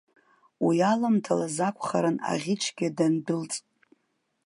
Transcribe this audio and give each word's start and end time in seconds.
Уи 0.65 0.77
аламҭалаз 0.91 1.57
акәхарын 1.67 2.17
аӷьычгьы 2.31 2.87
дандәылҵ. 2.97 3.53